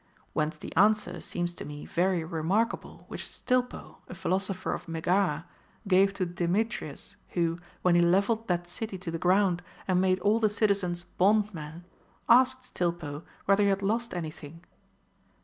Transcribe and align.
Whence 0.33 0.57
the 0.57 0.75
answer 0.75 1.21
seems 1.21 1.53
to 1.53 1.63
me 1.63 1.85
very 1.85 2.23
re 2.23 2.41
markable, 2.41 3.05
which 3.07 3.27
Stilpo, 3.27 3.97
a 4.07 4.15
philosopher 4.15 4.73
of 4.73 4.87
Megara, 4.87 5.45
gave 5.87 6.11
to 6.15 6.25
Demetrius, 6.25 7.15
Λνΐιο, 7.35 7.59
when 7.83 7.93
he 7.93 8.01
levelled 8.01 8.47
that 8.47 8.65
city 8.65 8.97
to 8.97 9.11
the 9.11 9.19
ground 9.19 9.61
and 9.87 10.01
made 10.01 10.17
all 10.21 10.39
the 10.39 10.49
citizens 10.49 11.03
bondmen, 11.19 11.83
asked 12.27 12.63
Stilpo 12.73 13.21
whether 13.45 13.61
he 13.61 13.69
had 13.69 13.83
lost 13.83 14.15
any 14.15 14.31
thing. 14.31 14.63